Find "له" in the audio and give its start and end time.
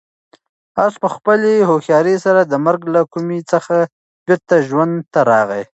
2.95-3.01